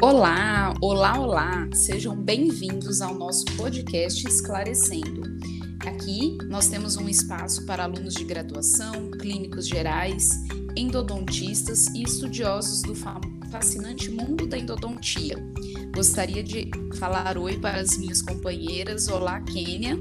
[0.00, 1.68] Olá, olá, olá!
[1.74, 5.22] Sejam bem-vindos ao nosso podcast Esclarecendo.
[5.84, 10.30] Aqui nós temos um espaço para alunos de graduação, clínicos gerais,
[10.76, 12.94] endodontistas e estudiosos do
[13.50, 15.36] fascinante mundo da endodontia.
[15.92, 19.08] Gostaria de falar oi para as minhas companheiras.
[19.08, 19.98] Olá, Kênia.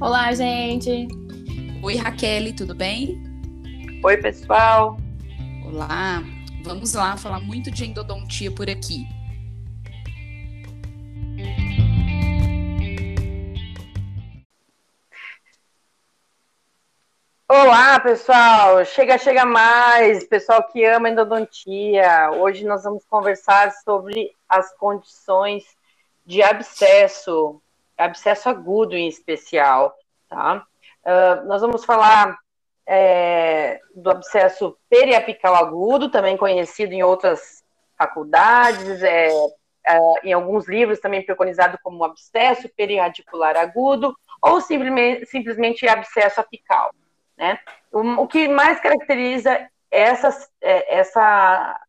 [0.00, 1.06] Olá, gente.
[1.82, 3.22] Oi, Raquel, tudo bem?
[4.02, 4.98] Oi, pessoal.
[5.66, 6.24] Olá.
[6.64, 9.06] Vamos lá falar muito de endodontia por aqui.
[17.50, 18.84] Olá, pessoal!
[18.84, 22.30] Chega, chega mais, pessoal que ama endodontia.
[22.32, 25.64] Hoje nós vamos conversar sobre as condições
[26.26, 27.58] de abscesso,
[27.96, 29.96] abscesso agudo em especial,
[30.28, 30.62] tá?
[31.02, 32.36] Uh, nós vamos falar
[32.86, 37.64] é, do abscesso periapical agudo, também conhecido em outras
[37.96, 39.30] faculdades, é,
[39.86, 46.90] é, em alguns livros também preconizado como abscesso periradicular agudo, ou simplesmente, simplesmente abscesso apical.
[47.38, 47.58] Né?
[47.92, 50.28] O, o que mais caracteriza essa,
[50.60, 51.80] é, essa,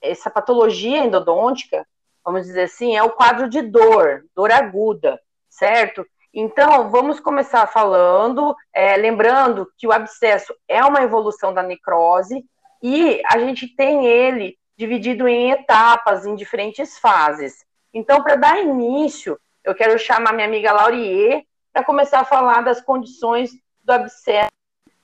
[0.00, 1.86] essa patologia endodôntica,
[2.24, 6.06] vamos dizer assim, é o quadro de dor, dor aguda, certo?
[6.32, 12.44] Então, vamos começar falando, é, lembrando que o abscesso é uma evolução da necrose
[12.82, 17.64] e a gente tem ele dividido em etapas, em diferentes fases.
[17.92, 22.80] Então, para dar início, eu quero chamar minha amiga Laurier para começar a falar das
[22.80, 23.52] condições
[23.84, 24.50] do abscesso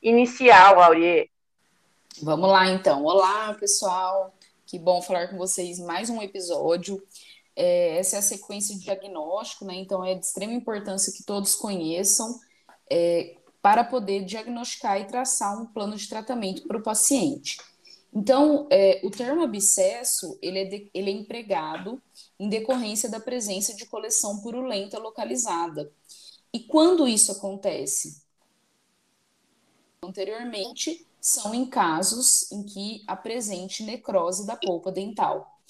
[0.02, 1.28] inicial, Aurier.
[2.22, 3.04] Vamos lá, então.
[3.04, 4.34] Olá, pessoal.
[4.64, 7.02] Que bom falar com vocês mais um episódio.
[7.54, 9.74] É, essa é a sequência de diagnóstico, né?
[9.74, 12.40] Então, é de extrema importância que todos conheçam
[12.90, 17.58] é, para poder diagnosticar e traçar um plano de tratamento para o paciente.
[18.14, 22.02] Então, é, o termo abscesso ele é, de, ele é empregado
[22.38, 25.92] em decorrência da presença de coleção purulenta localizada.
[26.52, 28.29] E quando isso acontece?
[30.02, 35.60] Anteriormente são em casos em que apresente necrose da polpa dental.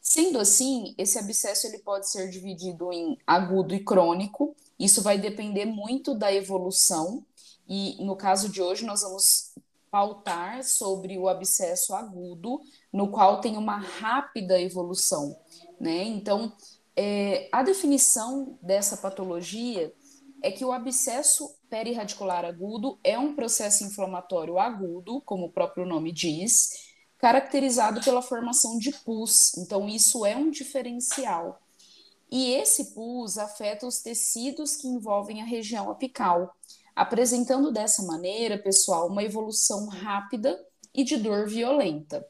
[0.00, 4.54] Sendo assim, esse abscesso ele pode ser dividido em agudo e crônico.
[4.78, 7.26] Isso vai depender muito da evolução.
[7.68, 9.54] E no caso de hoje nós vamos
[9.90, 12.60] pautar sobre o abscesso agudo,
[12.92, 15.36] no qual tem uma rápida evolução,
[15.80, 16.04] né?
[16.04, 16.52] Então,
[16.94, 19.92] é, a definição dessa patologia
[20.40, 26.12] é que o abscesso perirradicular agudo é um processo inflamatório agudo, como o próprio nome
[26.12, 29.56] diz, caracterizado pela formação de pus.
[29.56, 31.62] Então, isso é um diferencial.
[32.30, 36.54] E esse pus afeta os tecidos que envolvem a região apical,
[36.94, 40.58] apresentando dessa maneira, pessoal, uma evolução rápida
[40.92, 42.26] e de dor violenta.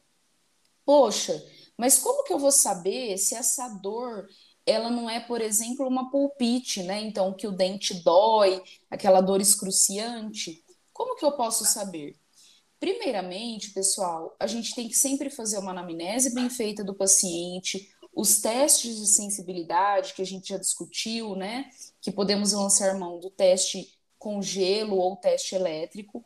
[0.85, 1.43] Poxa,
[1.77, 4.27] mas como que eu vou saber se essa dor
[4.65, 7.01] ela não é, por exemplo, uma pulpite, né?
[7.01, 10.63] Então, que o dente dói, aquela dor excruciante.
[10.93, 12.15] Como que eu posso saber?
[12.79, 18.41] Primeiramente, pessoal, a gente tem que sempre fazer uma anamnese bem feita do paciente, os
[18.41, 21.69] testes de sensibilidade que a gente já discutiu, né?
[22.01, 26.23] Que podemos lançar mão do teste com gelo ou teste elétrico.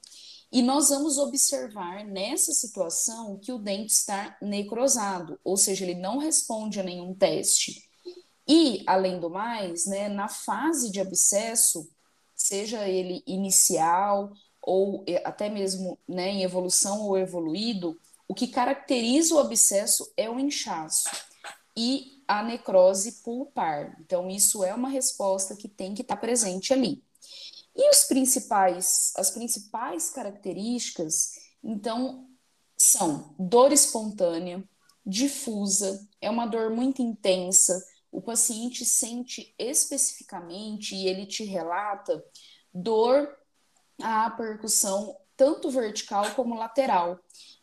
[0.51, 6.17] E nós vamos observar nessa situação que o dente está necrosado, ou seja, ele não
[6.17, 7.84] responde a nenhum teste.
[8.47, 11.89] E, além do mais, né, na fase de abscesso,
[12.35, 19.39] seja ele inicial ou até mesmo né, em evolução ou evoluído, o que caracteriza o
[19.39, 21.09] abscesso é o inchaço
[21.77, 23.95] e a necrose pulpar.
[23.99, 27.03] Então, isso é uma resposta que tem que estar presente ali.
[27.75, 31.33] E os principais, as principais características,
[31.63, 32.27] então,
[32.77, 34.63] são dor espontânea,
[35.05, 42.23] difusa, é uma dor muito intensa, o paciente sente especificamente e ele te relata
[42.73, 43.29] dor
[44.01, 47.19] à percussão tanto vertical como lateral.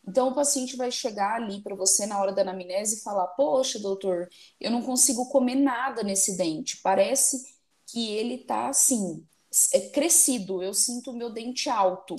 [0.07, 3.79] Então, o paciente vai chegar ali para você na hora da anamnese e falar: Poxa,
[3.79, 4.29] doutor,
[4.59, 6.79] eu não consigo comer nada nesse dente.
[6.83, 7.43] Parece
[7.87, 9.25] que ele está assim,
[9.73, 10.61] é crescido.
[10.61, 12.15] Eu sinto o meu dente alto,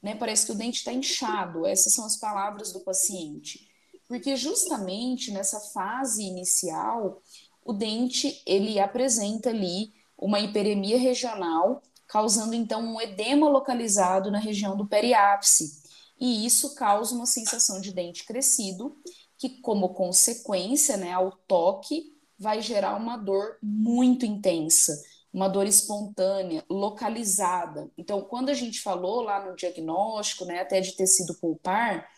[0.00, 0.14] né?
[0.14, 1.66] Parece que o dente está inchado.
[1.66, 3.68] Essas são as palavras do paciente.
[4.06, 7.20] Porque justamente nessa fase inicial,
[7.64, 14.76] o dente ele apresenta ali uma hiperemia regional, causando então um edema localizado na região
[14.76, 15.82] do periápice.
[16.20, 18.96] E isso causa uma sensação de dente crescido,
[19.36, 26.64] que como consequência, né, ao toque, vai gerar uma dor muito intensa, uma dor espontânea,
[26.68, 27.90] localizada.
[27.96, 32.08] Então, quando a gente falou lá no diagnóstico, né, até de tecido pulpar,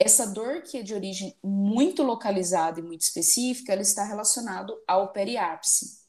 [0.00, 5.12] essa dor que é de origem muito localizada e muito específica, ela está relacionada ao
[5.12, 6.00] periápice.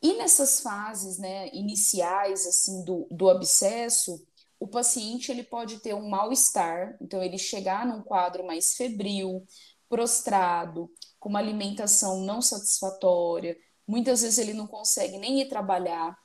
[0.00, 4.24] E nessas fases né, iniciais assim do, do abscesso,
[4.60, 9.44] o paciente ele pode ter um mal-estar, então ele chegar num quadro mais febril,
[9.88, 16.16] prostrado, com uma alimentação não satisfatória, muitas vezes ele não consegue nem ir trabalhar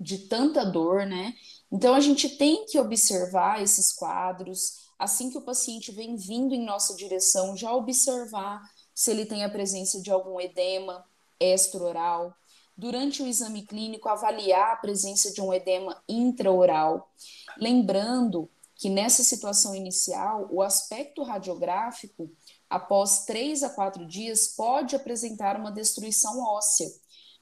[0.00, 1.32] de tanta dor, né?
[1.70, 6.64] Então a gente tem que observar esses quadros, assim que o paciente vem vindo em
[6.64, 8.60] nossa direção, já observar
[8.94, 11.04] se ele tem a presença de algum edema
[11.38, 12.34] extraoral.
[12.76, 17.12] Durante o exame clínico, avaliar a presença de um edema intraoral.
[17.56, 22.30] Lembrando que nessa situação inicial, o aspecto radiográfico,
[22.70, 26.88] após três a quatro dias, pode apresentar uma destruição óssea.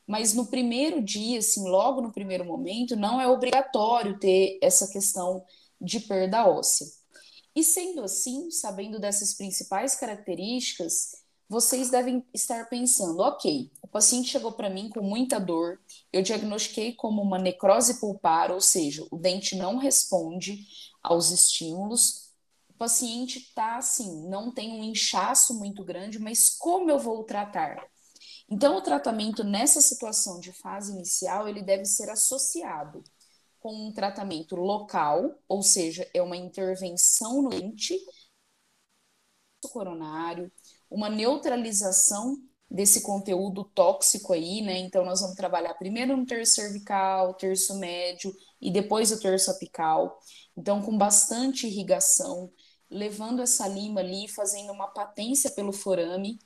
[0.06, 5.44] Mas no primeiro dia, assim, logo no primeiro momento, não é obrigatório ter essa questão
[5.80, 6.86] de perda óssea.
[7.56, 14.52] E sendo assim, sabendo dessas principais características, vocês devem estar pensando: ok, o paciente chegou
[14.52, 15.80] para mim com muita dor,
[16.12, 20.66] eu diagnostiquei como uma necrose pulpar, ou seja, o dente não responde
[21.02, 22.26] aos estímulos.
[22.68, 27.82] O paciente está assim, não tem um inchaço muito grande, mas como eu vou tratar?
[28.50, 33.02] Então, o tratamento nessa situação de fase inicial, ele deve ser associado
[33.66, 37.98] com um tratamento local, ou seja, é uma intervenção no ente
[39.60, 40.52] coronário,
[40.88, 42.36] uma neutralização
[42.70, 44.78] desse conteúdo tóxico aí, né?
[44.78, 50.16] Então nós vamos trabalhar primeiro no terço cervical, terço médio e depois o terço apical.
[50.56, 52.52] Então com bastante irrigação,
[52.88, 56.38] levando essa lima ali, fazendo uma patência pelo forame,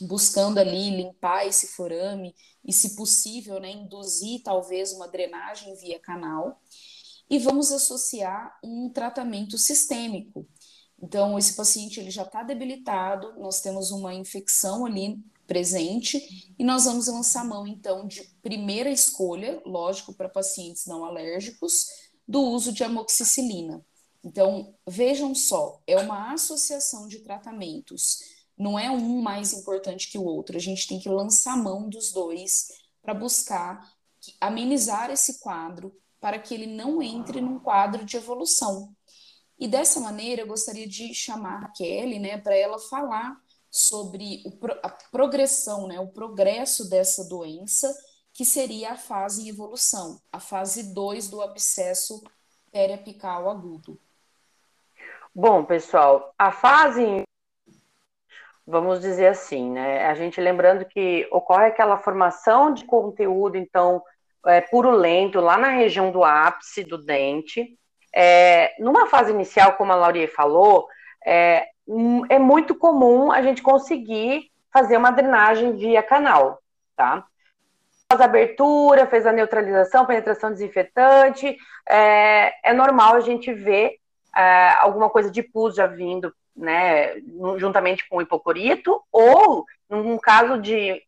[0.00, 6.60] buscando ali limpar esse forame e, se possível, né, induzir talvez uma drenagem via canal.
[7.28, 10.46] E vamos associar um tratamento sistêmico.
[11.02, 16.84] Então, esse paciente ele já está debilitado, nós temos uma infecção ali presente e nós
[16.84, 21.86] vamos lançar mão, então, de primeira escolha, lógico, para pacientes não alérgicos,
[22.26, 23.84] do uso de amoxicilina.
[24.22, 28.20] Então, vejam só, é uma associação de tratamentos
[28.60, 30.54] não é um mais importante que o outro.
[30.54, 32.68] A gente tem que lançar mão dos dois
[33.00, 33.90] para buscar
[34.38, 38.94] amenizar esse quadro para que ele não entre num quadro de evolução.
[39.58, 43.34] E dessa maneira, eu gostaria de chamar a Kelly, né, para ela falar
[43.70, 44.52] sobre o,
[44.82, 47.90] a progressão, né, o progresso dessa doença,
[48.30, 52.22] que seria a fase em evolução, a fase 2 do abscesso
[52.70, 53.98] periapical agudo.
[55.34, 57.24] Bom, pessoal, a fase
[58.70, 60.06] vamos dizer assim, né?
[60.06, 64.02] A gente lembrando que ocorre aquela formação de conteúdo, então,
[64.46, 67.76] é, purulento, lá na região do ápice do dente.
[68.14, 70.86] É, numa fase inicial, como a Laurie falou,
[71.26, 71.66] é,
[72.28, 76.60] é muito comum a gente conseguir fazer uma drenagem via canal,
[76.96, 77.24] tá?
[78.08, 81.56] Faz a abertura, fez a neutralização, penetração desinfetante,
[81.88, 83.96] é, é normal a gente ver
[84.36, 87.14] é, alguma coisa de pus já vindo né,
[87.58, 91.02] juntamente com o hipoclorito, ou num caso de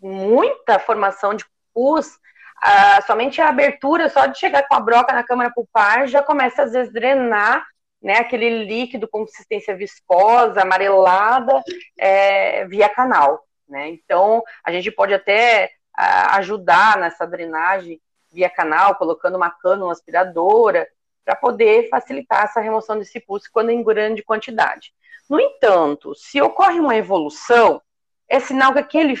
[0.00, 2.18] muita formação de pus,
[2.62, 6.62] ah, somente a abertura, só de chegar com a broca na câmara pulpar, já começa
[6.62, 7.66] às vezes drenar
[8.02, 11.62] né, aquele líquido com consistência viscosa, amarelada,
[11.98, 13.44] é, via canal.
[13.68, 13.88] Né?
[13.88, 18.00] Então, a gente pode até ajudar nessa drenagem
[18.32, 20.88] via canal, colocando uma cânula aspiradora,
[21.30, 24.92] para poder facilitar essa remoção desse pulso quando em grande quantidade.
[25.28, 27.80] No entanto, se ocorre uma evolução,
[28.28, 29.14] é sinal que aquele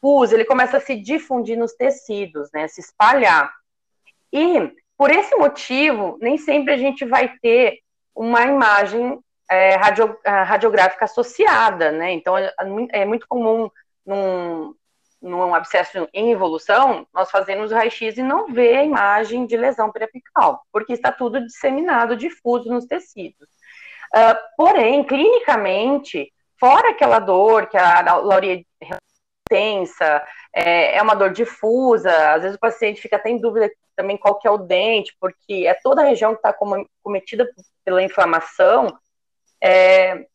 [0.00, 3.52] pus ele começa a se difundir nos tecidos, né, se espalhar.
[4.32, 7.80] E por esse motivo, nem sempre a gente vai ter
[8.14, 9.18] uma imagem
[9.50, 12.12] é, radio, radiográfica associada, né?
[12.12, 12.52] Então é,
[12.92, 13.68] é muito comum
[14.06, 14.74] num,
[15.20, 19.90] num abscesso em evolução, nós fazemos o raio-x e não vê a imagem de lesão
[19.90, 23.48] periapical, porque está tudo disseminado, difuso nos tecidos.
[24.14, 28.62] Uh, porém, clinicamente, fora aquela dor que a Lauria
[29.48, 30.22] tensa,
[30.54, 34.38] é, é, uma dor difusa, às vezes o paciente fica até em dúvida também qual
[34.38, 36.54] que é o dente, porque é toda a região que está
[37.02, 37.48] cometida
[37.84, 38.96] pela inflamação,
[39.60, 40.26] é,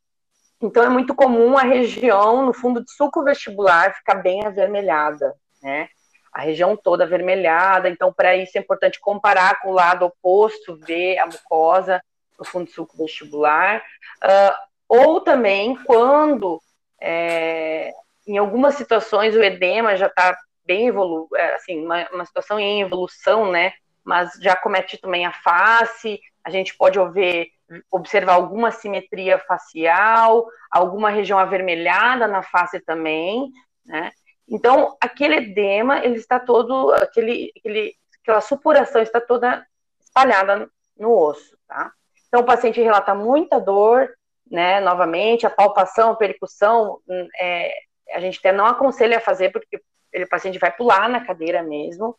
[0.63, 5.89] então, é muito comum a região, no fundo do suco vestibular, ficar bem avermelhada, né?
[6.31, 7.89] A região toda avermelhada.
[7.89, 12.01] Então, para isso é importante comparar com o lado oposto, ver a mucosa
[12.39, 13.83] no fundo do suco vestibular.
[14.23, 14.55] Uh,
[14.87, 16.61] ou também quando,
[17.01, 17.91] é,
[18.25, 20.33] em algumas situações, o edema já está
[20.65, 23.73] bem evolu é, assim, uma, uma situação em evolução, né?
[24.01, 27.49] Mas já comete também a face, a gente pode ver
[27.91, 33.51] observar alguma simetria facial, alguma região avermelhada na face também,
[33.85, 34.11] né?
[34.47, 39.65] Então, aquele edema, ele está todo, aquele, aquele, aquela supuração está toda
[40.01, 41.91] espalhada no osso, tá?
[42.27, 44.09] Então, o paciente relata muita dor,
[44.49, 44.79] né?
[44.79, 47.73] Novamente, a palpação, a percussão, hum, é,
[48.13, 51.63] a gente até não aconselha a fazer, porque ele, o paciente vai pular na cadeira
[51.63, 52.15] mesmo,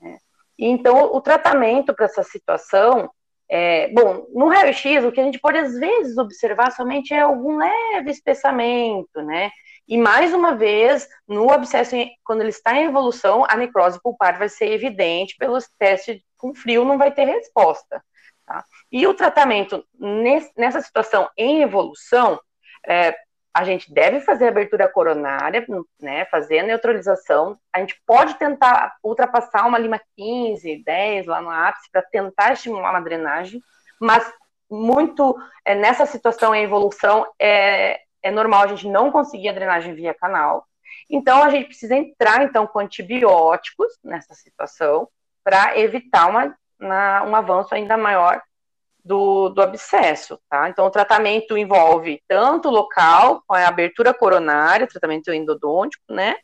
[0.00, 0.18] né?
[0.58, 3.08] E, então, o tratamento para essa situação
[3.50, 7.56] é, bom, no raio-x, o que a gente pode às vezes observar somente é algum
[7.56, 9.50] leve espessamento, né?
[9.88, 14.48] E mais uma vez, no abscesso, quando ele está em evolução, a necrose pulpar vai
[14.48, 18.04] ser evidente pelos testes com frio, não vai ter resposta.
[18.46, 18.64] Tá?
[18.92, 19.82] E o tratamento
[20.56, 22.38] nessa situação em evolução,
[22.86, 23.14] é,
[23.54, 25.66] a gente deve fazer a abertura coronária,
[26.00, 27.58] né, fazer a neutralização.
[27.72, 32.90] A gente pode tentar ultrapassar uma lima 15, 10 lá no ápice para tentar estimular
[32.90, 33.60] uma drenagem,
[34.00, 34.30] mas
[34.70, 39.94] muito é, nessa situação em evolução é, é normal a gente não conseguir a drenagem
[39.94, 40.66] via canal.
[41.08, 45.08] Então a gente precisa entrar então com antibióticos nessa situação
[45.42, 48.42] para evitar uma, uma, um avanço ainda maior
[49.04, 50.68] do, do abscesso, tá?
[50.68, 56.36] Então, o tratamento envolve tanto local, com a abertura coronária, tratamento endodôntico, né?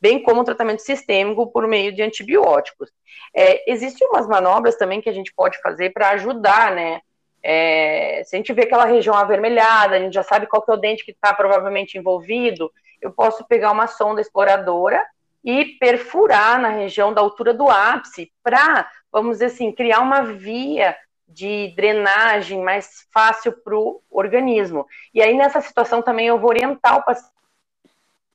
[0.00, 2.90] Bem como o tratamento sistêmico por meio de antibióticos.
[3.34, 7.00] É, existem umas manobras também que a gente pode fazer para ajudar, né?
[7.42, 10.74] É, se a gente vê aquela região avermelhada, a gente já sabe qual que é
[10.74, 15.04] o dente que está provavelmente envolvido, eu posso pegar uma sonda exploradora
[15.44, 20.96] e perfurar na região da altura do ápice para, vamos dizer assim, criar uma via
[21.28, 24.86] de drenagem mais fácil para o organismo.
[25.12, 27.38] E aí, nessa situação, também eu vou orientar o paciente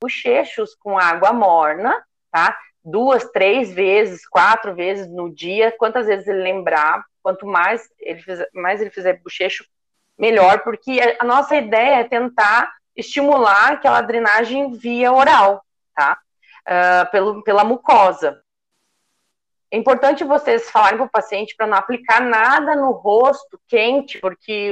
[0.04, 2.58] bochechos com água morna, tá?
[2.84, 8.50] Duas, três vezes, quatro vezes no dia, quantas vezes ele lembrar, quanto mais ele fizer,
[8.54, 9.66] mais ele fizer bochecho,
[10.18, 15.64] melhor, porque a nossa ideia é tentar estimular aquela drenagem via oral,
[15.96, 16.20] tá?
[16.68, 18.43] Uh, pelo, pela mucosa.
[19.74, 24.72] É importante vocês falarem para o paciente para não aplicar nada no rosto quente, porque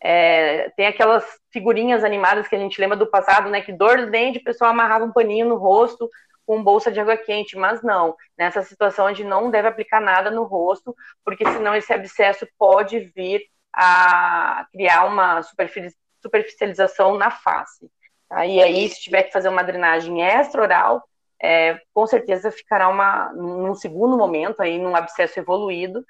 [0.00, 3.60] é, tem aquelas figurinhas animadas que a gente lembra do passado, né?
[3.60, 6.08] Que dor de dente, o pessoal amarrava um paninho no rosto
[6.46, 8.14] com bolsa de água quente, mas não.
[8.38, 10.94] Nessa situação gente não deve aplicar nada no rosto,
[11.24, 13.42] porque senão esse abscesso pode vir
[13.74, 15.42] a criar uma
[16.22, 17.90] superficialização na face.
[18.28, 18.46] Tá?
[18.46, 21.02] E aí, se tiver que fazer uma drenagem extra-oral,
[21.42, 26.04] é, com certeza ficará uma, num segundo momento, aí num abscesso evoluído,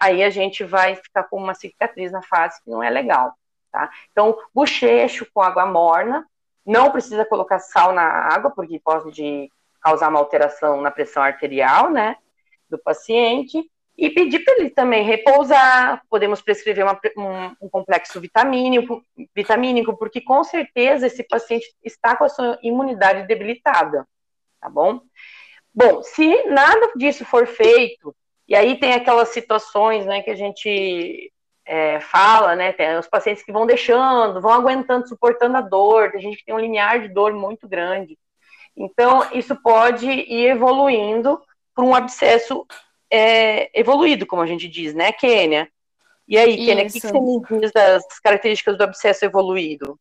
[0.00, 3.34] aí a gente vai ficar com uma cicatriz na face que não é legal,
[3.70, 3.90] tá?
[4.10, 6.26] Então, bochecho com água morna,
[6.64, 12.16] não precisa colocar sal na água, porque pode causar uma alteração na pressão arterial, né,
[12.70, 19.04] do paciente, e pedir para ele também repousar, podemos prescrever uma, um, um, complexo vitamínico,
[19.34, 24.06] vitamínico, porque com certeza esse paciente está com a sua imunidade debilitada,
[24.62, 25.00] tá bom?
[25.74, 28.14] Bom, se nada disso for feito,
[28.46, 31.32] e aí tem aquelas situações, né, que a gente
[31.66, 36.20] é, fala, né, tem os pacientes que vão deixando, vão aguentando, suportando a dor, tem
[36.20, 38.16] gente que tem um limiar de dor muito grande.
[38.76, 41.40] Então, isso pode ir evoluindo
[41.74, 42.64] para um abscesso
[43.10, 45.68] é, evoluído, como a gente diz, né, Kênia?
[46.28, 49.98] E aí, Kênia, o que, que você me diz das características do abscesso evoluído?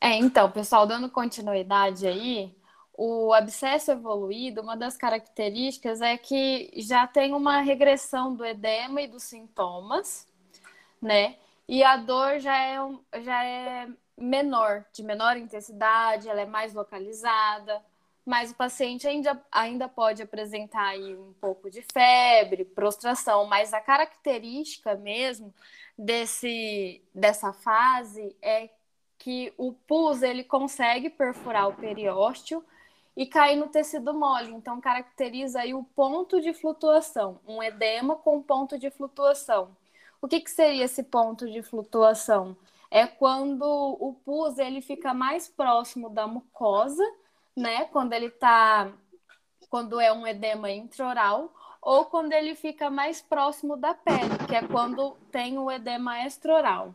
[0.00, 2.54] É, então, pessoal, dando continuidade aí,
[3.02, 9.06] o abscesso evoluído, uma das características é que já tem uma regressão do edema e
[9.06, 10.28] dos sintomas,
[11.00, 11.36] né?
[11.66, 12.76] E a dor já é,
[13.22, 13.88] já é
[14.18, 17.82] menor, de menor intensidade, ela é mais localizada,
[18.26, 23.80] mas o paciente ainda, ainda pode apresentar aí um pouco de febre, prostração, mas a
[23.80, 25.54] característica mesmo
[25.96, 28.68] desse, dessa fase é
[29.16, 32.62] que o pus ele consegue perfurar o periósteo
[33.20, 34.50] e cair no tecido mole.
[34.50, 39.76] Então, caracteriza aí o ponto de flutuação, um edema com ponto de flutuação.
[40.22, 42.56] O que, que seria esse ponto de flutuação?
[42.90, 47.04] É quando o pus ele fica mais próximo da mucosa,
[47.54, 47.84] né?
[47.92, 48.90] Quando ele tá,
[49.68, 54.66] quando é um edema intraoral, ou quando ele fica mais próximo da pele, que é
[54.66, 56.94] quando tem o edema extraoral.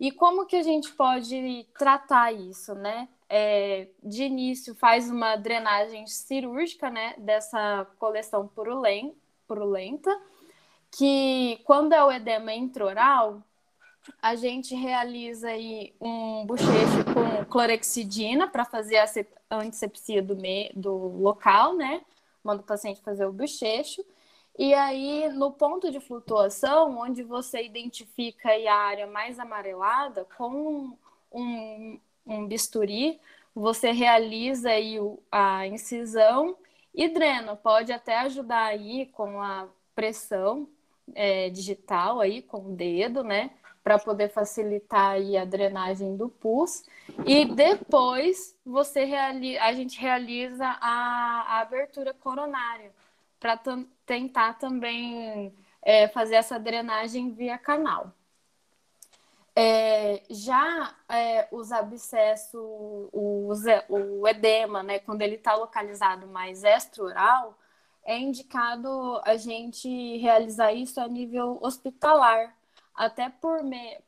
[0.00, 3.06] E como que a gente pode tratar isso, né?
[3.28, 8.48] É, de início faz uma drenagem cirúrgica né, dessa coleção
[9.46, 10.18] purulenta,
[10.90, 13.42] que quando é o edema intraoral,
[14.22, 20.92] a gente realiza aí um bochecho com clorexidina para fazer a antisepsia do, me, do
[21.18, 22.00] local, né?
[22.42, 24.02] Manda o paciente fazer o bochecho.
[24.58, 30.96] E aí, no ponto de flutuação, onde você identifica a área mais amarelada, com
[31.30, 33.20] um, um bisturi,
[33.54, 34.98] você realiza aí
[35.32, 36.56] a incisão
[36.94, 37.56] e drena.
[37.56, 40.68] Pode até ajudar aí com a pressão
[41.14, 43.50] é, digital aí, com o dedo, né?
[43.82, 46.84] Para poder facilitar aí a drenagem do pus.
[47.26, 52.92] E depois você realiza, a gente realiza a, a abertura coronária
[53.40, 53.58] para
[54.04, 58.12] tentar também é, fazer essa drenagem via canal.
[59.60, 62.54] É, já é, os abscessos,
[63.12, 63.50] o,
[63.88, 67.58] o edema, né, quando ele está localizado mais extraoral,
[68.04, 72.56] é indicado a gente realizar isso a nível hospitalar,
[72.94, 73.32] até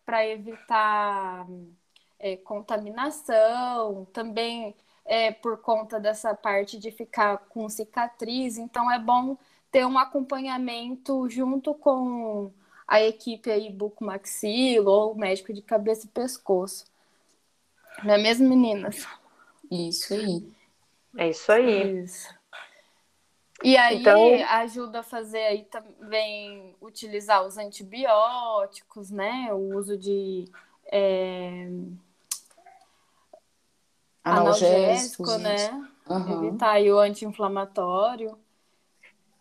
[0.07, 1.45] para evitar
[2.21, 9.37] é, contaminação, também é, por conta dessa parte de ficar com cicatriz, então é bom
[9.73, 12.53] ter um acompanhamento junto com
[12.91, 16.85] a equipe aí bucomaxilo ou médico de cabeça e pescoço.
[18.03, 19.07] Não é mesmo, meninas?
[19.71, 20.53] Isso aí.
[21.17, 22.03] É isso aí.
[22.03, 22.35] Isso.
[23.63, 24.19] E aí então...
[24.49, 29.53] ajuda a fazer aí também utilizar os antibióticos, né?
[29.53, 30.47] O uso de
[30.91, 31.69] é...
[34.25, 35.89] analgésico, né?
[36.09, 36.49] Uhum.
[36.49, 38.37] Evitar aí o anti-inflamatório.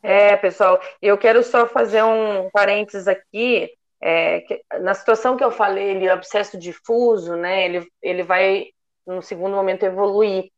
[0.02, 3.70] É, pessoal, eu quero só fazer um parênteses aqui.
[4.02, 8.68] É, que, na situação que eu falei, ele, o abscesso difuso, né, ele, ele vai,
[9.06, 10.50] no segundo momento, evoluir.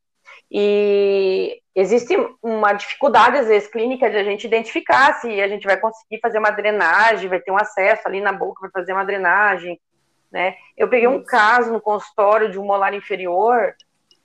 [0.50, 5.78] E existe uma dificuldade, às vezes, clínica de a gente identificar se a gente vai
[5.78, 9.80] conseguir fazer uma drenagem, vai ter um acesso ali na boca para fazer uma drenagem,
[10.32, 10.56] né?
[10.78, 13.74] Eu peguei um caso no consultório de um molar inferior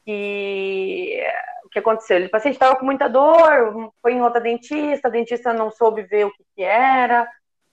[0.05, 1.21] que
[1.67, 2.25] o que aconteceu?
[2.25, 6.27] O paciente estava com muita dor, foi em outra dentista, a dentista não soube ver
[6.27, 7.29] o que, que era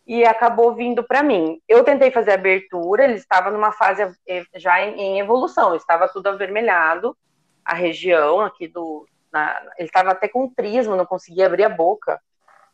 [0.05, 1.61] e acabou vindo para mim.
[1.67, 7.15] Eu tentei fazer abertura, ele estava numa fase eh, já em, evolução, estava tudo avermelhado,
[7.63, 9.07] a região aqui do.
[9.31, 12.19] Na, ele estava até com trismo, não conseguia abrir a boca.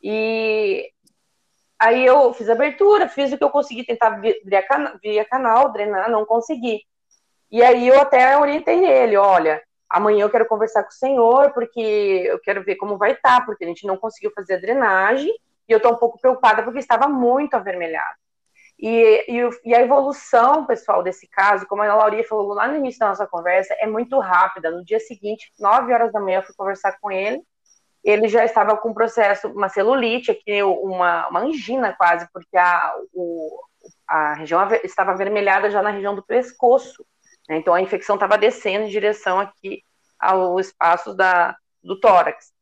[0.02, 0.90] E
[1.78, 4.36] aí eu fiz abertura, fiz o que eu consegui tentar via,
[5.02, 6.82] via canal, drenar, não consegui.
[7.52, 11.80] E aí eu até orientei ele, olha, amanhã eu quero conversar com o senhor, porque
[11.80, 15.34] eu quero ver como vai estar, tá, porque a gente não conseguiu fazer a drenagem,
[15.68, 18.18] e eu estou um pouco preocupada porque estava muito avermelhado.
[18.80, 23.00] E, e, e, a evolução, pessoal, desse caso, como a Lauria falou lá no início
[23.00, 24.72] da nossa conversa, é muito rápida.
[24.72, 27.44] No dia seguinte, 9 horas da manhã, eu fui conversar com ele,
[28.02, 32.94] ele já estava com um processo, uma celulite, aqui, uma, uma angina quase, porque a,
[33.14, 33.60] o,
[34.08, 37.06] a região estava avermelhada já na região do pescoço.
[37.50, 37.58] Né?
[37.58, 39.84] Então a infecção estava descendo em direção aqui
[40.20, 42.54] ao espaço da, do tórax.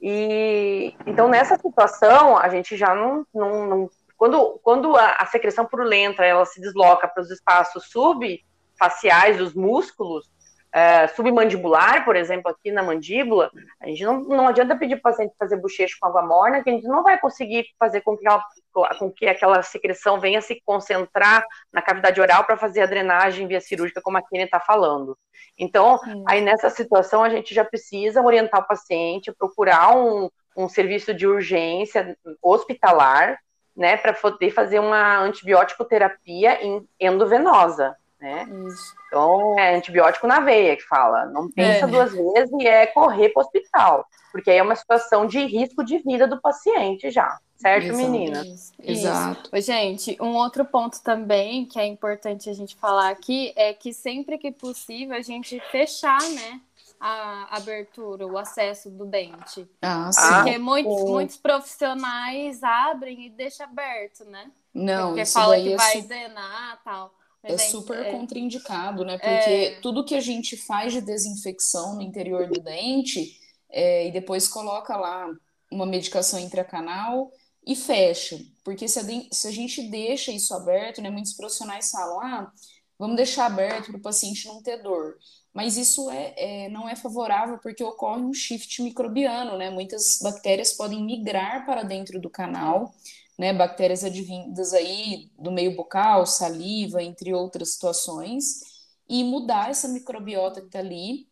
[0.00, 5.66] E então nessa situação a gente já não, não, não quando, quando a, a, secreção
[5.66, 10.30] purulenta ela se desloca para os espaços subfaciais dos músculos,
[10.72, 15.12] é, submandibular, por exemplo, aqui na mandíbula, a gente não, não adianta pedir para o
[15.12, 18.26] paciente fazer bochecho com água morna, que a gente não vai conseguir fazer com que,
[18.26, 18.44] ela,
[18.98, 23.60] com que aquela secreção venha se concentrar na cavidade oral para fazer a drenagem via
[23.60, 25.18] cirúrgica, como a Kenia está falando.
[25.58, 26.24] Então, Sim.
[26.28, 31.26] aí nessa situação, a gente já precisa orientar o paciente, procurar um, um serviço de
[31.26, 33.38] urgência hospitalar,
[33.76, 36.58] né, para poder fazer uma antibiótico terapia
[36.98, 38.46] endovenosa né?
[38.66, 38.94] Isso.
[39.06, 41.26] Então, é antibiótico na veia que fala.
[41.26, 41.88] Não pensa é.
[41.88, 44.06] duas vezes e é correr para o hospital.
[44.30, 47.38] Porque aí é uma situação de risco de vida do paciente já.
[47.56, 47.98] Certo, Exato.
[47.98, 48.46] menina?
[48.46, 48.72] Isso.
[48.82, 49.50] Exato.
[49.52, 49.66] Isso.
[49.66, 54.38] Gente, um outro ponto também que é importante a gente falar aqui é que sempre
[54.38, 56.60] que possível a gente fechar, né?
[57.00, 59.66] a abertura, o acesso do dente.
[59.80, 60.34] Ah, sim.
[60.34, 64.50] Porque muitos, muitos profissionais abrem e deixam aberto, né?
[64.74, 66.08] Não, Porque isso fala que é vai su...
[66.08, 67.14] drenar tal.
[67.42, 68.12] É super é...
[68.12, 69.18] contraindicado, né?
[69.18, 69.80] Porque é...
[69.80, 73.38] tudo que a gente faz de desinfecção no interior do dente
[73.70, 75.26] é, e depois coloca lá
[75.70, 77.30] uma medicação intracanal
[77.66, 78.38] e fecha.
[78.62, 81.10] Porque se a, se a gente deixa isso aberto, né?
[81.10, 82.52] Muitos profissionais falam, ah,
[82.98, 85.16] vamos deixar aberto para o paciente não ter dor.
[85.52, 89.70] Mas isso é, é, não é favorável porque ocorre um shift microbiano, né?
[89.70, 92.94] Muitas bactérias podem migrar para dentro do canal
[93.40, 98.60] né, bactérias advindas aí do meio bucal, saliva, entre outras situações,
[99.08, 101.26] e mudar essa microbiota que está ali,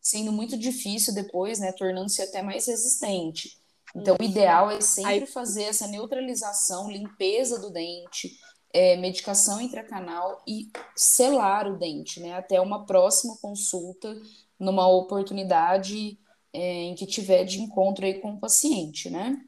[0.00, 3.58] sendo muito difícil depois, né, tornando-se até mais resistente.
[3.94, 8.38] Então, o ideal é sempre fazer essa neutralização, limpeza do dente,
[8.72, 14.16] é, medicação intracanal e selar o dente, né, até uma próxima consulta,
[14.58, 16.18] numa oportunidade
[16.54, 19.44] é, em que tiver de encontro aí com o paciente, né?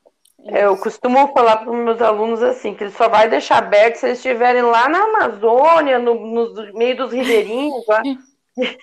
[0.49, 4.07] Eu costumo falar para os meus alunos assim, que ele só vai deixar aberto se
[4.07, 8.03] eles estiverem lá na Amazônia, no, no meio dos ribeirinhos, lá.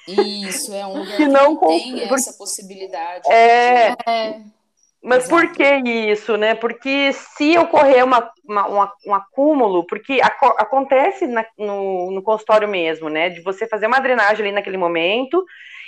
[0.07, 3.31] Isso, é um lugar que, não tem essa possibilidade.
[3.31, 4.41] É, é.
[5.03, 5.29] Mas Exato.
[5.29, 6.55] por que isso, né?
[6.55, 13.29] Porque se ocorrer uma, uma, um acúmulo, porque acontece na, no, no consultório mesmo, né?
[13.29, 15.43] De você fazer uma drenagem ali naquele momento,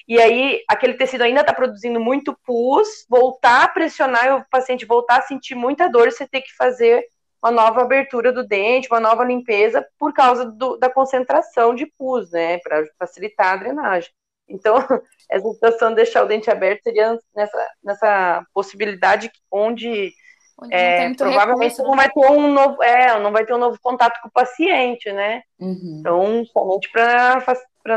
[0.07, 4.85] e aí aquele tecido ainda está produzindo muito pus, voltar a pressionar e o paciente
[4.85, 7.03] voltar a sentir muita dor, você tem que fazer
[7.41, 12.31] uma nova abertura do dente, uma nova limpeza, por causa do, da concentração de pus,
[12.31, 12.57] né?
[12.59, 14.09] Para facilitar a drenagem.
[14.47, 14.75] Então,
[15.29, 20.11] essa situação de deixar o dente aberto seria nessa, nessa possibilidade onde,
[20.59, 21.97] onde é, não provavelmente recurso, não né?
[21.97, 25.41] vai ter um novo, é, não vai ter um novo contato com o paciente, né?
[25.59, 25.97] Uhum.
[25.99, 27.41] Então, somente para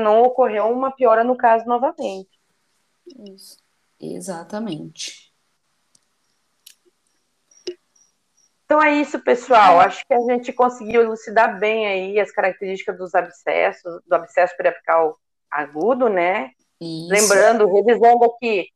[0.01, 2.29] não ocorrer uma piora no caso novamente.
[3.35, 3.57] Isso.
[3.98, 5.33] Exatamente.
[8.64, 9.81] Então é isso, pessoal.
[9.81, 15.18] Acho que a gente conseguiu elucidar bem aí as características dos abscessos, do abscesso periapical
[15.51, 16.51] agudo, né?
[16.79, 17.09] Isso.
[17.09, 18.68] Lembrando, revisando aqui,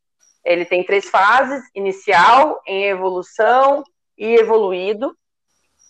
[0.44, 3.84] ele tem três fases: inicial, em evolução
[4.16, 5.14] e evoluído.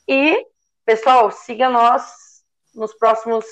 [0.09, 0.47] E,
[0.85, 2.43] pessoal, siga nós
[2.75, 3.47] nos próximos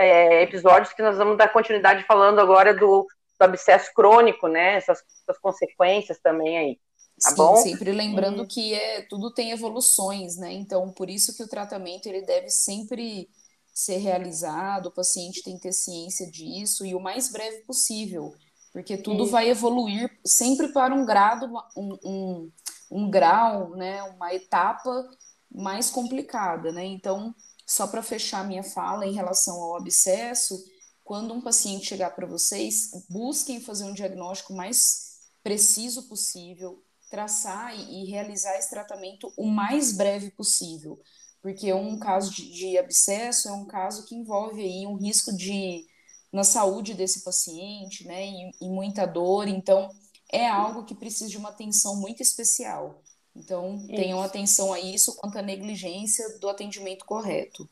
[0.00, 3.06] é, episódios que nós vamos dar continuidade falando agora do,
[3.38, 4.76] do abscesso crônico, né?
[4.76, 6.80] Essas, essas consequências também aí.
[7.22, 7.56] Tá Sim, bom?
[7.56, 10.52] sempre lembrando que é, tudo tem evoluções, né?
[10.52, 13.28] Então, por isso que o tratamento ele deve sempre
[13.74, 18.34] ser realizado, o paciente tem que ter ciência disso e o mais breve possível,
[18.72, 22.52] porque tudo vai evoluir sempre para um grado, um, um,
[22.90, 25.08] um grau, né, uma etapa
[25.52, 26.84] mais complicada, né?
[26.84, 27.34] Então,
[27.70, 30.62] só para fechar minha fala em relação ao abscesso,
[31.04, 38.04] quando um paciente chegar para vocês, busquem fazer um diagnóstico mais preciso possível, traçar e,
[38.10, 41.00] realizar esse tratamento o mais breve possível
[41.42, 45.86] porque um caso de, de abscesso é um caso que envolve aí um risco de
[46.32, 49.90] na saúde desse paciente, né, e, e muita dor, então
[50.32, 53.02] é algo que precisa de uma atenção muito especial.
[53.40, 53.88] Então, isso.
[53.88, 57.68] tenham atenção a isso quanto à negligência do atendimento correto.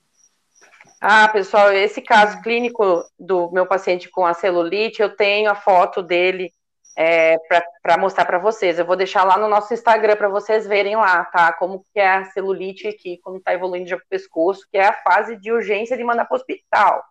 [1.00, 6.02] Ah, pessoal, esse caso clínico do meu paciente com a celulite, eu tenho a foto
[6.02, 6.52] dele
[6.96, 7.36] é,
[7.82, 8.78] para mostrar para vocês.
[8.78, 11.52] Eu vou deixar lá no nosso Instagram para vocês verem lá, tá?
[11.52, 14.86] Como que é a celulite aqui, como está evoluindo já para o pescoço, que é
[14.86, 17.04] a fase de urgência de mandar para o hospital.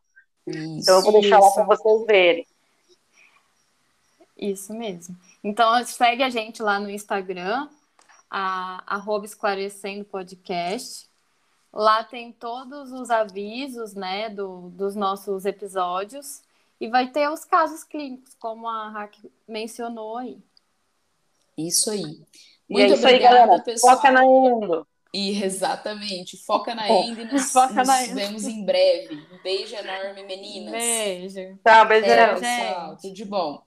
[0.45, 1.47] Isso, então eu vou deixar isso.
[1.47, 2.47] lá para vocês verem.
[4.37, 5.15] Isso mesmo.
[5.43, 7.69] Então segue a gente lá no Instagram,
[8.29, 11.07] a, arroba esclarecendo podcast.
[11.71, 16.41] Lá tem todos os avisos, né, do, dos nossos episódios.
[16.79, 20.37] E vai ter os casos clínicos, como a Rack mencionou aí.
[21.57, 22.21] Isso aí.
[22.69, 23.63] Muito é isso obrigada, aí, galera.
[23.63, 23.95] pessoal.
[23.95, 24.87] Foca na Endo.
[25.13, 29.15] E exatamente, foca na Endo e nos, foca nos na vemos em breve.
[29.31, 30.71] Um beijo enorme, meninas.
[30.71, 31.59] Beijo.
[31.65, 32.09] Tchau, beijão.
[32.09, 32.97] É, pessoal.
[32.97, 33.66] Tudo de bom.